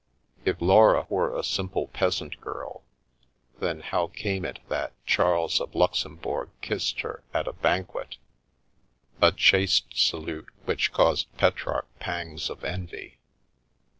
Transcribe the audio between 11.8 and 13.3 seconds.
pangs of envy?